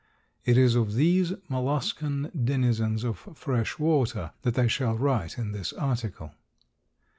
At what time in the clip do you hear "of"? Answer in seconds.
0.73-0.93, 3.03-3.19